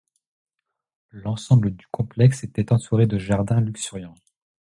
L’ensemble 1.11 1.69
du 1.75 1.85
complexe 1.91 2.43
était 2.43 2.73
entouré 2.73 3.05
de 3.05 3.19
jardins 3.19 3.61
luxuriants. 3.61 4.15